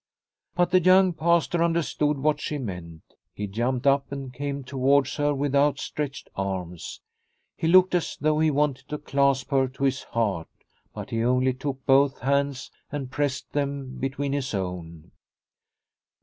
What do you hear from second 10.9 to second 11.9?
but he only took